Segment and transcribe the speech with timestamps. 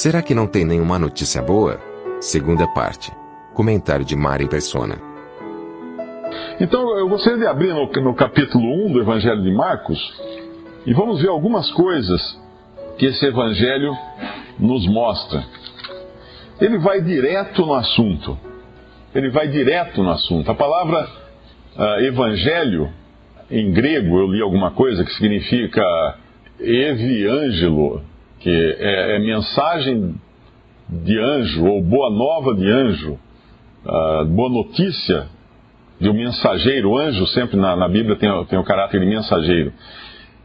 [0.00, 1.76] Será que não tem nenhuma notícia boa?
[2.20, 3.10] Segunda parte.
[3.52, 4.94] Comentário de Mari Persona.
[6.60, 9.98] Então, eu gostaria de abrir no, no capítulo 1 do Evangelho de Marcos
[10.86, 12.22] e vamos ver algumas coisas
[12.96, 13.92] que esse Evangelho
[14.56, 15.44] nos mostra.
[16.60, 18.38] Ele vai direto no assunto.
[19.12, 20.48] Ele vai direto no assunto.
[20.48, 21.08] A palavra
[21.76, 22.88] ah, Evangelho,
[23.50, 25.82] em grego, eu li alguma coisa que significa
[26.60, 28.00] eviângelo,
[28.40, 30.14] que é, é mensagem
[30.88, 33.18] de anjo, ou boa nova de anjo,
[33.84, 35.26] ah, boa notícia
[36.00, 36.90] de um mensageiro.
[36.90, 39.72] O anjo sempre na, na Bíblia tem, tem o caráter de mensageiro.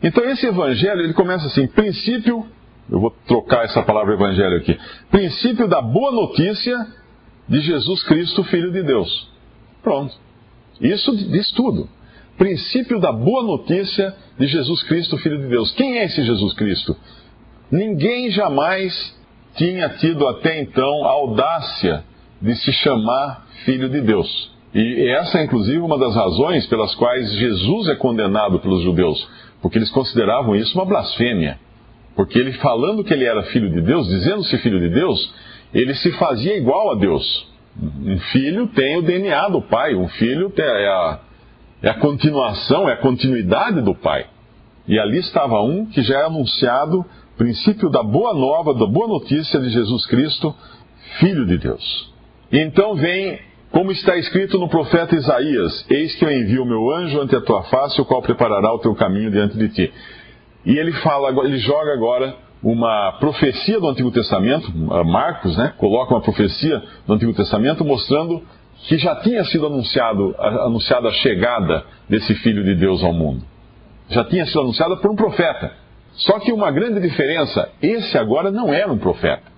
[0.02, 2.45] Então esse evangelho, ele começa assim, princípio,
[2.90, 4.78] eu vou trocar essa palavra evangelho aqui,
[5.09, 6.88] princípio da boa notícia
[7.48, 9.30] de Jesus Cristo, Filho de Deus.
[9.81, 10.14] Pronto.
[10.81, 11.88] Isso diz tudo.
[12.38, 15.72] Princípio da boa notícia de Jesus Cristo, Filho de Deus.
[15.73, 16.96] Quem é esse Jesus Cristo?
[17.74, 18.94] Ninguém jamais
[19.56, 22.04] tinha tido até então a audácia
[22.40, 24.52] de se chamar Filho de Deus.
[24.76, 29.28] E essa é, inclusive, uma das razões pelas quais Jesus é condenado pelos judeus,
[29.60, 31.58] porque eles consideravam isso uma blasfêmia.
[32.16, 35.34] Porque ele, falando que ele era filho de Deus, dizendo-se filho de Deus,
[35.74, 37.52] ele se fazia igual a Deus.
[37.82, 41.20] Um filho tem o DNA do pai, um filho é a,
[41.82, 44.28] é a continuação, é a continuidade do pai.
[44.88, 47.04] E ali estava um que já é anunciado,
[47.38, 50.53] princípio da boa nova, da boa notícia de Jesus Cristo,
[51.20, 52.14] filho de Deus.
[52.52, 53.40] Então vem
[53.72, 57.41] como está escrito no profeta Isaías: Eis que eu envio o meu anjo ante a
[57.41, 59.94] tua face, o qual preparará o teu caminho diante de ti.
[60.66, 64.72] E ele fala, ele joga agora uma profecia do Antigo Testamento,
[65.06, 68.41] Marcos, né, coloca uma profecia do Antigo Testamento mostrando
[68.88, 73.44] que já tinha sido anunciado, anunciada a chegada desse Filho de Deus ao mundo.
[74.09, 75.83] Já tinha sido anunciada por um profeta.
[76.16, 79.51] Só que uma grande diferença, esse agora não era um profeta.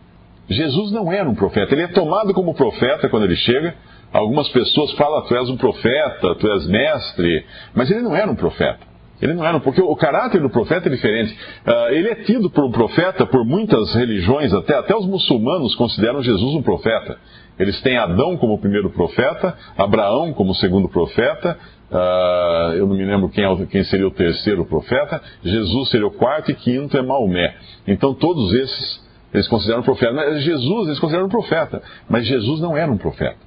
[0.50, 1.74] Jesus não era um profeta.
[1.74, 3.76] Ele é tomado como profeta quando ele chega.
[4.14, 8.36] Algumas pessoas falam, tu és um profeta, tu és mestre, mas ele não era um
[8.36, 8.96] profeta.
[9.22, 11.34] Ele não era, porque o caráter do profeta é diferente.
[11.66, 16.22] Uh, ele é tido por um profeta por muitas religiões, até, até os muçulmanos consideram
[16.22, 17.18] Jesus um profeta.
[17.58, 21.58] Eles têm Adão como primeiro profeta, Abraão como segundo profeta,
[21.92, 26.12] uh, eu não me lembro quem, é, quem seria o terceiro profeta, Jesus seria o
[26.12, 27.56] quarto e quinto é Maomé.
[27.88, 30.14] Então todos esses eles consideram profeta.
[30.14, 33.38] Mas Jesus eles consideram profeta, mas Jesus não era um profeta.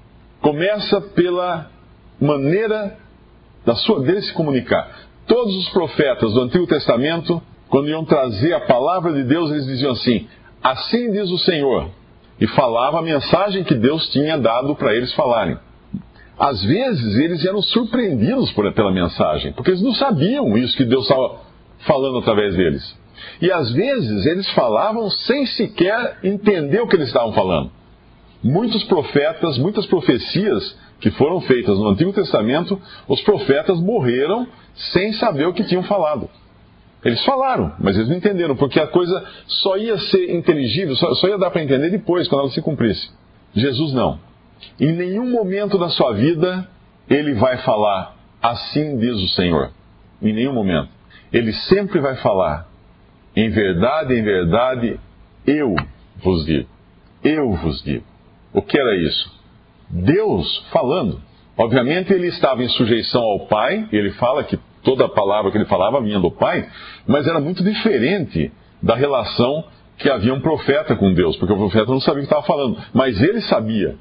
[0.41, 1.71] Começa pela
[2.21, 2.97] maneira
[3.65, 4.89] da sua, dele se comunicar.
[5.27, 9.93] Todos os profetas do Antigo Testamento, quando iam trazer a palavra de Deus, eles diziam
[9.93, 10.29] assim:
[10.63, 11.91] Assim diz o Senhor.
[12.41, 15.59] E falava a mensagem que Deus tinha dado para eles falarem.
[16.39, 21.03] Às vezes eles eram surpreendidos por, pela mensagem, porque eles não sabiam isso que Deus
[21.05, 21.41] estava
[21.81, 22.97] falando através deles.
[23.43, 27.71] E às vezes eles falavam sem sequer entender o que eles estavam falando.
[28.43, 34.47] Muitos profetas, muitas profecias que foram feitas no Antigo Testamento, os profetas morreram
[34.93, 36.29] sem saber o que tinham falado.
[37.05, 41.29] Eles falaram, mas eles não entenderam, porque a coisa só ia ser inteligível, só, só
[41.29, 43.09] ia dar para entender depois, quando ela se cumprisse.
[43.55, 44.19] Jesus não.
[44.81, 46.69] Em nenhum momento da sua vida
[47.09, 49.71] ele vai falar, assim diz o Senhor.
[50.21, 50.91] Em nenhum momento.
[51.33, 52.67] Ele sempre vai falar,
[53.37, 55.01] em verdade, em verdade,
[55.47, 55.75] eu
[56.23, 56.69] vos digo.
[57.23, 58.05] Eu vos digo.
[58.53, 59.39] O que era isso?
[59.91, 61.21] Deus falando.
[61.57, 65.65] Obviamente ele estava em sujeição ao Pai, ele fala que toda a palavra que ele
[65.65, 66.69] falava vinha do Pai,
[67.07, 68.53] mas era muito diferente
[68.83, 69.65] da relação
[69.99, 72.81] que havia um profeta com Deus, porque o profeta não sabia o que estava falando,
[72.95, 73.97] mas ele sabia,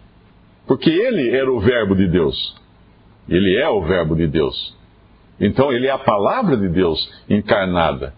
[0.67, 2.55] porque ele era o Verbo de Deus.
[3.27, 4.75] Ele é o Verbo de Deus.
[5.39, 8.13] Então ele é a palavra de Deus encarnada,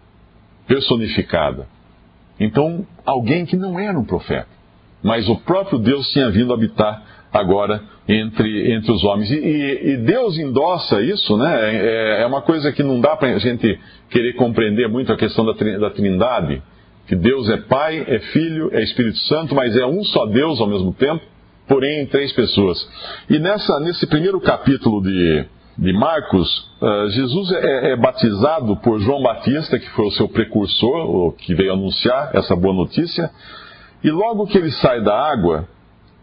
[0.67, 1.67] personificada.
[2.39, 4.47] Então, alguém que não era um profeta,
[5.03, 7.03] mas o próprio Deus tinha vindo habitar
[7.33, 9.29] agora entre, entre os homens.
[9.29, 11.75] E, e, e Deus endossa isso, né?
[11.75, 13.79] É, é uma coisa que não dá para a gente
[14.09, 16.61] querer compreender muito a questão da, da Trindade,
[17.07, 20.67] que Deus é Pai, é Filho, é Espírito Santo, mas é um só Deus ao
[20.67, 21.23] mesmo tempo,
[21.69, 22.77] porém em três pessoas.
[23.29, 25.45] E nessa, nesse primeiro capítulo de,
[25.77, 31.27] de Marcos, uh, Jesus é, é, batizado por João Batista, que foi o seu precursor,
[31.27, 33.29] o que veio anunciar essa boa notícia,
[34.03, 35.67] e logo que ele sai da água,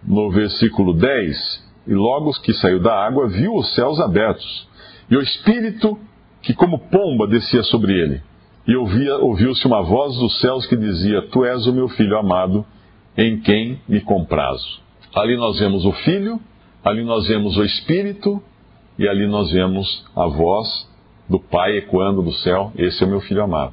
[0.04, 4.69] no versículo 10, e logo que saiu da água, viu os céus abertos,
[5.08, 5.96] e o Espírito
[6.43, 8.20] que como pomba descia sobre ele.
[8.66, 12.66] E ouviu-se uma voz dos céus que dizia: Tu és o meu filho amado,
[13.16, 14.86] em quem me comprazo.
[15.17, 16.39] Ali nós vemos o Filho,
[16.85, 18.43] ali nós vemos o Espírito,
[18.99, 20.69] e ali nós vemos a voz
[21.27, 23.73] do Pai ecoando do céu: Esse é o meu filho amado.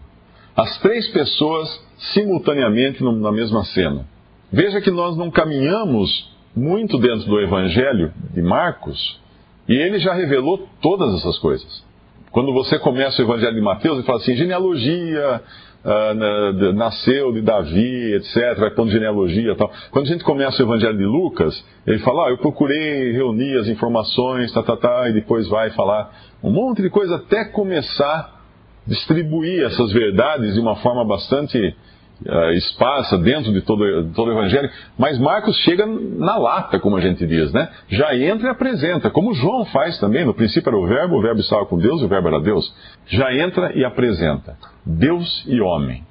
[0.56, 1.70] As três pessoas
[2.14, 4.06] simultaneamente na mesma cena.
[4.52, 9.20] Veja que nós não caminhamos muito dentro do Evangelho de Marcos
[9.68, 11.84] e ele já revelou todas essas coisas.
[12.34, 15.40] Quando você começa o Evangelho de Mateus e fala assim, genealogia,
[15.86, 19.72] uh, nasceu de Davi, etc., vai pondo genealogia e tal.
[19.92, 23.68] Quando a gente começa o Evangelho de Lucas, ele fala, ah, eu procurei reunir as
[23.68, 26.12] informações, tá, tá, tá, e depois vai falar
[26.44, 31.76] um monte de coisa até começar a distribuir essas verdades de uma forma bastante
[32.26, 37.26] uh, dentro de todo, todo o Evangelho, mas Marcos chega na lata, como a gente
[37.26, 37.70] diz, né?
[37.90, 40.26] Já entra e apresenta, como João faz também.
[40.26, 42.74] No princípio era o Verbo, o Verbo estava com Deus o Verbo era Deus.
[43.08, 44.58] Já entra e apresenta.
[44.86, 46.04] Deus e homem.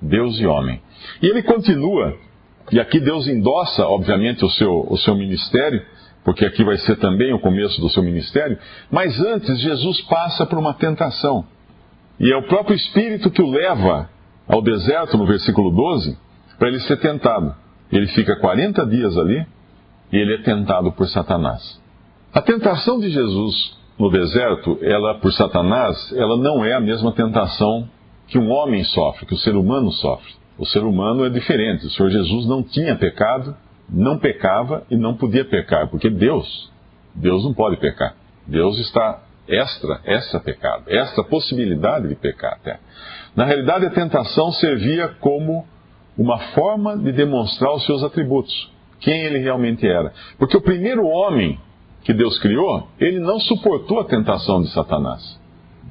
[0.00, 0.80] Deus e homem.
[1.22, 2.14] E ele continua,
[2.70, 5.82] e aqui Deus endossa, obviamente, o seu, o seu ministério,
[6.24, 8.58] porque aqui vai ser também o começo do seu ministério,
[8.90, 11.44] mas antes Jesus passa por uma tentação.
[12.18, 14.08] E é o próprio Espírito que o leva
[14.52, 16.18] ao deserto, no versículo 12,
[16.58, 17.54] para ele ser tentado.
[17.90, 19.46] Ele fica 40 dias ali
[20.12, 21.80] e ele é tentado por Satanás.
[22.34, 27.88] A tentação de Jesus no deserto, ela por Satanás, ela não é a mesma tentação
[28.28, 30.34] que um homem sofre, que o ser humano sofre.
[30.58, 31.86] O ser humano é diferente.
[31.86, 33.56] O Senhor Jesus não tinha pecado,
[33.88, 36.70] não pecava e não podia pecar, porque Deus,
[37.14, 38.14] Deus não pode pecar.
[38.46, 42.78] Deus está extra, extra pecado, extra possibilidade de pecar até.
[43.34, 45.66] Na realidade, a tentação servia como
[46.16, 50.12] uma forma de demonstrar os seus atributos, quem ele realmente era.
[50.38, 51.58] Porque o primeiro homem
[52.04, 55.40] que Deus criou, ele não suportou a tentação de Satanás.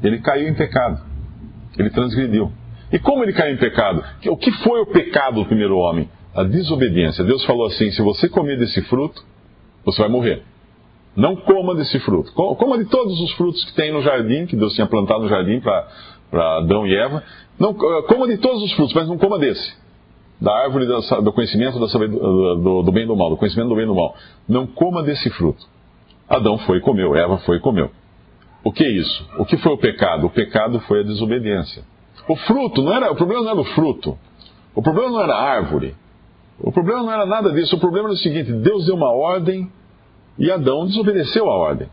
[0.03, 1.01] Ele caiu em pecado.
[1.77, 2.51] Ele transgrediu.
[2.91, 4.03] E como ele caiu em pecado?
[4.27, 6.09] O que foi o pecado do primeiro homem?
[6.35, 7.23] A desobediência.
[7.23, 9.23] Deus falou assim: se você comer desse fruto,
[9.85, 10.43] você vai morrer.
[11.15, 12.31] Não coma desse fruto.
[12.33, 15.59] Coma de todos os frutos que tem no jardim, que Deus tinha plantado no jardim
[15.59, 17.23] para Adão e Eva.
[17.59, 19.73] Não, coma de todos os frutos, mas não coma desse.
[20.39, 23.93] Da árvore do conhecimento do bem e do mal, do conhecimento do bem e do
[23.93, 24.15] mal.
[24.47, 25.63] Não coma desse fruto.
[26.27, 27.91] Adão foi e comeu, Eva foi e comeu.
[28.63, 29.27] O que é isso?
[29.37, 30.27] O que foi o pecado?
[30.27, 31.83] O pecado foi a desobediência.
[32.27, 34.17] O fruto, não era, o problema não era o fruto.
[34.73, 35.93] O problema não era a árvore.
[36.59, 37.75] O problema não era nada disso.
[37.75, 39.69] O problema era o seguinte: Deus deu uma ordem
[40.37, 41.87] e Adão desobedeceu a ordem.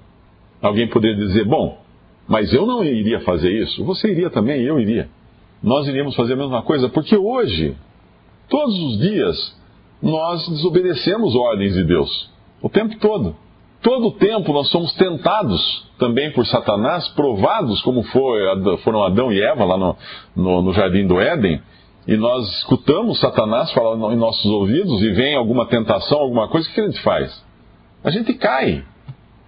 [0.60, 1.78] Alguém poderia dizer, bom,
[2.26, 3.84] mas eu não iria fazer isso.
[3.84, 5.08] Você iria também, eu iria.
[5.62, 7.76] Nós iríamos fazer a mesma coisa, porque hoje,
[8.48, 9.56] todos os dias,
[10.02, 12.30] nós desobedecemos ordens de Deus.
[12.62, 13.34] O tempo todo.
[13.80, 18.40] Todo o tempo nós somos tentados também por Satanás, provados como foi,
[18.78, 19.96] foram Adão e Eva lá no,
[20.34, 21.60] no, no jardim do Éden,
[22.06, 26.72] e nós escutamos Satanás falar em nossos ouvidos e vem alguma tentação, alguma coisa, o
[26.72, 27.47] que a gente faz?
[28.02, 28.84] A gente cai.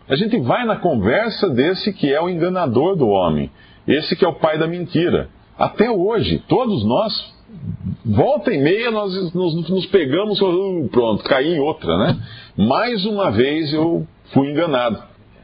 [0.09, 3.51] A gente vai na conversa desse que é o enganador do homem,
[3.87, 5.29] esse que é o pai da mentira.
[5.57, 7.35] Até hoje, todos nós,
[8.05, 12.17] volta e meia, nós nos, nos pegamos, uh, pronto, caí em outra, né?
[12.57, 15.01] Mais uma vez eu fui enganado.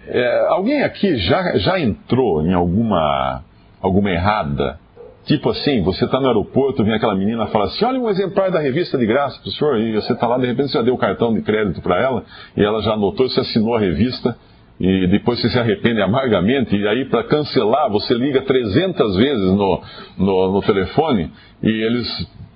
[0.08, 3.44] É, alguém aqui já, já entrou em alguma,
[3.80, 4.80] alguma errada?
[5.26, 8.50] Tipo assim, você está no aeroporto, vem aquela menina e fala assim: olha um exemplar
[8.50, 10.82] da revista de graça para o senhor, e você está lá, de repente você já
[10.82, 12.24] deu o cartão de crédito para ela,
[12.56, 14.36] e ela já anotou, você assinou a revista,
[14.78, 19.82] e depois você se arrepende amargamente, e aí para cancelar você liga 300 vezes no,
[20.18, 22.06] no, no, telefone e eles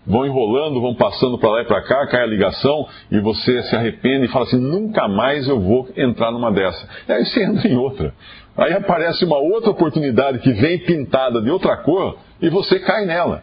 [0.06, 3.74] vão enrolando, vão passando para lá e para cá, cai a ligação e você se
[3.74, 6.88] arrepende e fala assim: nunca mais eu vou entrar numa dessa.
[7.08, 8.14] E aí você entra em outra.
[8.56, 13.42] Aí aparece uma outra oportunidade que vem pintada de outra cor e você cai nela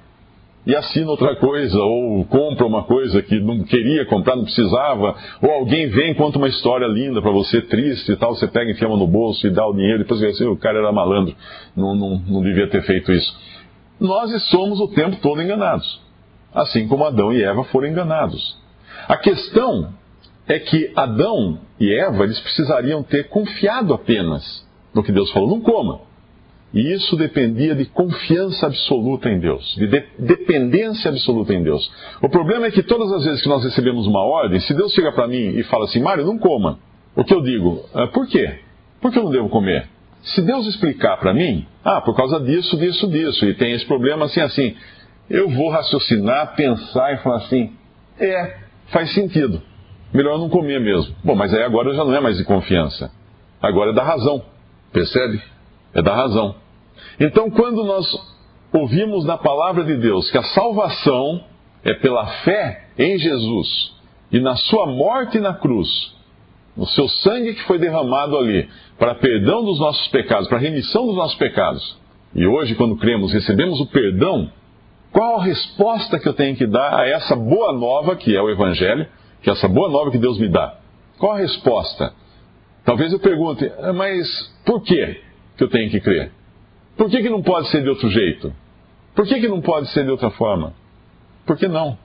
[0.68, 5.50] e assina outra coisa, ou compra uma coisa que não queria comprar, não precisava, ou
[5.50, 8.90] alguém vem e conta uma história linda para você, triste e tal, você pega, enfia
[8.90, 11.34] no bolso e dá o dinheiro, depois vê assim, o cara era malandro,
[11.74, 13.34] não, não, não devia ter feito isso.
[13.98, 16.02] Nós somos o tempo todo enganados,
[16.54, 18.58] assim como Adão e Eva foram enganados.
[19.08, 19.94] A questão
[20.50, 24.67] é que Adão e Eva, eles precisariam ter confiado apenas
[24.98, 26.02] no que Deus falou, não coma.
[26.74, 31.90] E isso dependia de confiança absoluta em Deus, de, de dependência absoluta em Deus.
[32.22, 35.14] O problema é que todas as vezes que nós recebemos uma ordem, se Deus chega
[35.14, 36.80] para mim e fala assim, Mário, não coma.
[37.16, 37.86] O que eu digo?
[37.94, 38.60] Ah, por quê?
[39.02, 39.88] Por que eu não devo comer?
[40.22, 44.26] Se Deus explicar para mim, ah, por causa disso, disso, disso, e tem esse problema
[44.26, 44.76] assim, assim,
[45.30, 47.72] eu vou raciocinar, pensar e falar assim:
[48.20, 49.62] é, faz sentido.
[50.14, 51.16] Melhor não comer mesmo.
[51.24, 53.12] Bom, mas aí agora já não é mais de confiança.
[53.62, 54.44] Agora é da razão.
[54.92, 55.42] Percebe?
[55.94, 56.56] É da razão.
[57.20, 58.06] Então, quando nós
[58.74, 61.44] ouvimos na palavra de Deus que a salvação
[61.84, 63.96] é pela fé em Jesus
[64.32, 65.88] e na sua morte na cruz,
[66.76, 71.16] no seu sangue que foi derramado ali, para perdão dos nossos pecados, para remissão dos
[71.16, 71.98] nossos pecados.
[72.36, 74.52] E hoje, quando cremos, recebemos o perdão.
[75.12, 78.50] Qual a resposta que eu tenho que dar a essa boa nova que é o
[78.50, 79.08] Evangelho,
[79.42, 80.78] que é essa boa nova que Deus me dá?
[81.18, 82.14] Qual a resposta?
[82.88, 84.26] Talvez eu pergunte, ah, mas
[84.66, 85.22] por que
[85.60, 86.32] eu tenho que crer?
[86.96, 88.54] Por que, que não pode ser de outro jeito?
[89.14, 90.74] Por que, que não pode ser de outra forma?
[91.46, 91.98] Por que não?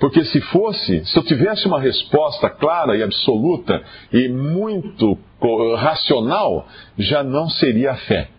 [0.00, 5.18] Porque se fosse, se eu tivesse uma resposta clara e absoluta e muito
[5.76, 8.30] racional, já não seria a fé.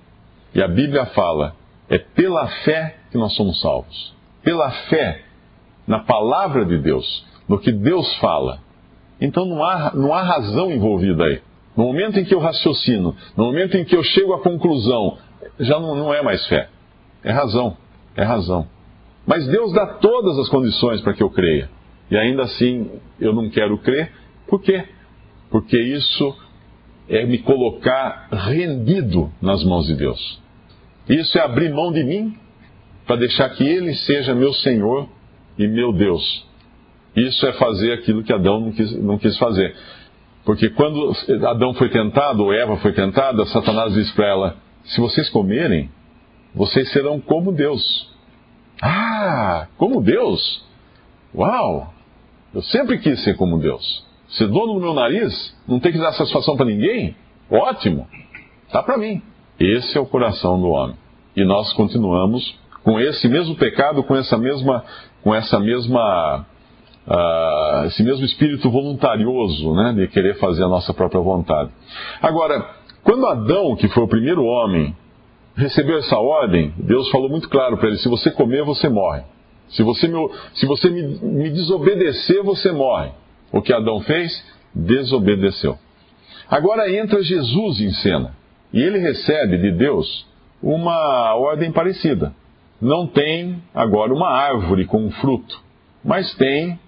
[0.55, 1.55] E a Bíblia fala:
[1.87, 4.15] é pela fé que nós somos salvos.
[4.43, 5.21] Pela fé
[5.85, 8.61] na palavra de Deus, no que Deus fala.
[9.21, 11.41] Então não há, não há razão envolvida aí.
[11.77, 15.19] No momento em que eu raciocino, no momento em que eu chego à conclusão,
[15.59, 16.69] já não, não é mais fé.
[17.23, 17.77] É razão.
[18.15, 18.67] É razão.
[19.27, 21.69] Mas Deus dá todas as condições para que eu creia.
[22.09, 24.11] E ainda assim eu não quero crer.
[24.47, 24.85] Por quê?
[25.51, 26.35] Porque isso
[27.07, 30.41] é me colocar rendido nas mãos de Deus.
[31.07, 32.35] Isso é abrir mão de mim
[33.05, 35.07] para deixar que Ele seja meu Senhor
[35.57, 36.45] e meu Deus.
[37.15, 39.75] Isso é fazer aquilo que Adão não quis, não quis fazer.
[40.47, 41.11] Porque quando
[41.45, 45.91] Adão foi tentado, ou Eva foi tentada, Satanás disse para ela: Se vocês comerem,
[46.55, 48.09] vocês serão como Deus.
[48.81, 50.65] Ah, como Deus?
[51.35, 51.93] Uau!
[52.53, 54.05] Eu sempre quis ser como Deus.
[54.29, 57.13] Ser dono do meu nariz, não ter que dar satisfação para ninguém?
[57.51, 58.07] Ótimo!
[58.71, 59.21] Tá para mim.
[59.59, 60.95] Esse é o coração do homem.
[61.35, 64.85] E nós continuamos com esse mesmo pecado, com essa mesma,
[65.21, 66.45] com essa mesma,
[67.07, 71.71] uh, esse mesmo espírito voluntarioso, né, de querer fazer a nossa própria vontade.
[72.21, 74.95] Agora, quando Adão, que foi o primeiro homem,
[75.55, 79.23] recebeu essa ordem, Deus falou muito claro para ele: se você comer, você morre.
[79.69, 83.11] Se você, me, se você me, me desobedecer, você morre.
[83.51, 84.31] O que Adão fez?
[84.73, 85.77] Desobedeceu.
[86.49, 88.33] Agora entra Jesus em cena.
[88.71, 90.25] E ele recebe de Deus
[90.61, 92.33] uma ordem parecida.
[92.81, 95.59] Não tem agora uma árvore com um fruto,
[96.03, 96.79] mas tem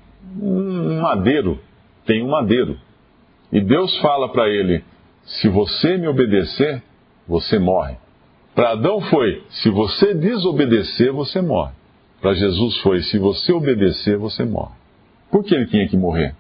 [0.42, 1.60] um madeiro.
[2.06, 2.78] Tem um madeiro.
[3.52, 4.84] E Deus fala para ele:
[5.24, 6.82] se você me obedecer,
[7.28, 7.96] você morre.
[8.56, 11.74] Para Adão foi: se você desobedecer, você morre.
[12.22, 14.74] Para Jesus foi: se você obedecer, você morre.
[15.32, 16.36] Por que ele tinha que morrer?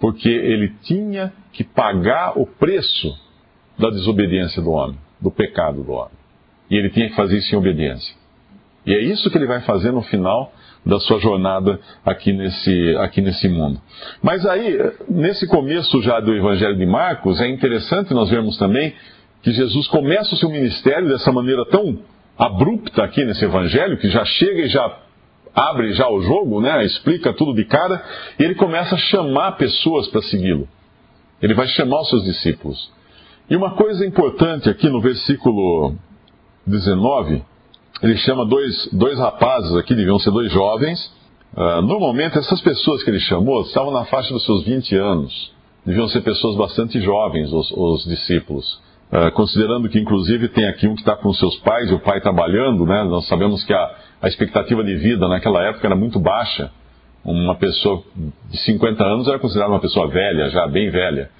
[0.00, 3.16] Porque ele tinha que pagar o preço
[3.78, 6.14] da desobediência do homem, do pecado do homem.
[6.70, 8.14] E ele tinha que fazer isso em obediência.
[8.86, 10.52] E é isso que ele vai fazer no final
[10.84, 13.80] da sua jornada aqui nesse, aqui nesse mundo.
[14.22, 18.94] Mas aí, nesse começo já do Evangelho de Marcos, é interessante nós vermos também
[19.42, 21.98] que Jesus começa o seu ministério dessa maneira tão
[22.38, 24.98] abrupta aqui nesse evangelho, que já chega e já
[25.54, 26.84] abre já o jogo, né?
[26.84, 28.02] explica tudo de cara,
[28.38, 30.68] e ele começa a chamar pessoas para segui-lo.
[31.40, 32.92] Ele vai chamar os seus discípulos.
[33.48, 35.94] E uma coisa importante aqui no versículo
[36.66, 37.44] 19,
[38.04, 41.10] ele chama dois, dois rapazes aqui, deviam ser dois jovens.
[41.56, 45.52] Uh, normalmente, essas pessoas que ele chamou estavam na faixa dos seus 20 anos.
[45.86, 48.78] Deviam ser pessoas bastante jovens, os, os discípulos.
[49.10, 52.20] Uh, considerando que, inclusive, tem aqui um que está com seus pais e o pai
[52.20, 53.04] trabalhando, né?
[53.04, 56.70] Nós sabemos que a, a expectativa de vida naquela época era muito baixa.
[57.24, 58.02] Uma pessoa
[58.50, 61.30] de 50 anos era considerada uma pessoa velha, já bem velha.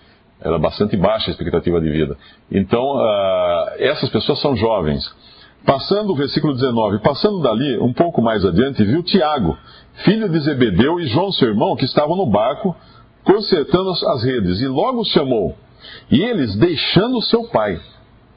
[0.41, 2.17] Era bastante baixa a expectativa de vida.
[2.51, 5.05] Então, uh, essas pessoas são jovens.
[5.65, 9.57] Passando o versículo 19, passando dali, um pouco mais adiante, viu Tiago,
[10.05, 12.77] filho de Zebedeu, e João, seu irmão, que estavam no barco,
[13.25, 15.57] consertando as redes, e logo os chamou.
[16.11, 17.81] E eles, deixando seu pai,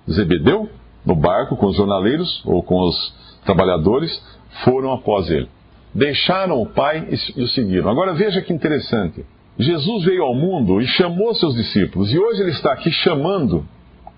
[0.09, 0.69] Zebedeu,
[1.05, 4.21] no barco com os jornaleiros ou com os trabalhadores,
[4.63, 5.49] foram após ele.
[5.93, 7.89] Deixaram o pai e o seguiram.
[7.89, 9.25] Agora veja que interessante.
[9.59, 13.65] Jesus veio ao mundo e chamou seus discípulos, e hoje ele está aqui chamando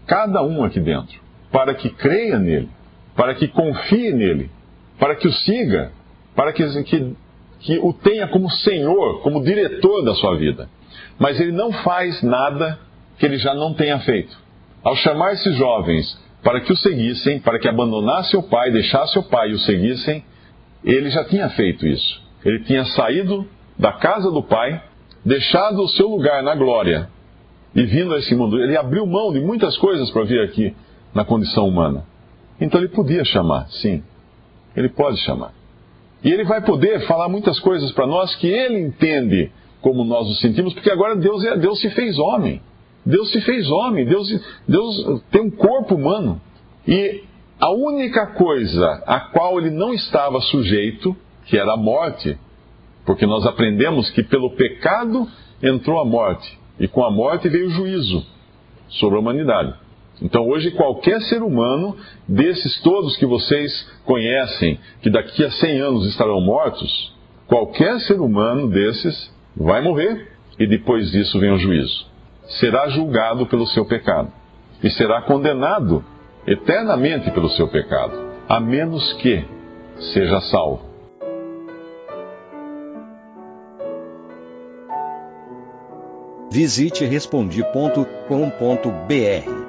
[0.05, 1.19] cada um aqui dentro,
[1.51, 2.69] para que creia nele,
[3.19, 4.49] para que confie nele,
[4.97, 5.91] para que o siga,
[6.33, 7.15] para que, que,
[7.59, 10.69] que o tenha como Senhor, como diretor da sua vida.
[11.19, 12.79] Mas ele não faz nada
[13.17, 14.33] que ele já não tenha feito.
[14.81, 19.25] Ao chamar esses jovens para que o seguissem, para que abandonassem o pai, deixassem o
[19.25, 20.23] pai e o seguissem,
[20.81, 22.21] ele já tinha feito isso.
[22.45, 23.45] Ele tinha saído
[23.77, 24.81] da casa do pai,
[25.25, 27.09] deixado o seu lugar na glória
[27.75, 28.63] e vindo a esse mundo.
[28.63, 30.73] Ele abriu mão de muitas coisas para vir aqui
[31.13, 32.05] na condição humana.
[32.59, 34.03] Então ele podia chamar, sim.
[34.75, 35.53] Ele pode chamar.
[36.23, 39.51] E ele vai poder falar muitas coisas para nós que ele entende
[39.81, 42.61] como nós o sentimos, porque agora Deus, é, Deus se fez homem.
[43.05, 44.27] Deus se fez homem, Deus,
[44.67, 46.41] Deus tem um corpo humano.
[46.85, 47.23] E
[47.59, 52.37] a única coisa a qual ele não estava sujeito, que era a morte,
[53.05, 55.27] porque nós aprendemos que pelo pecado
[55.63, 58.25] entrou a morte, e com a morte veio o juízo
[58.89, 59.73] sobre a humanidade.
[60.21, 61.95] Então hoje qualquer ser humano,
[62.27, 67.15] desses todos que vocês conhecem, que daqui a 100 anos estarão mortos,
[67.47, 72.07] qualquer ser humano desses vai morrer e depois disso vem o juízo.
[72.59, 74.31] Será julgado pelo seu pecado
[74.83, 76.03] e será condenado
[76.45, 78.13] eternamente pelo seu pecado,
[78.47, 79.45] a menos que
[80.13, 80.89] seja salvo.
[86.51, 89.68] Visite respondi.com.br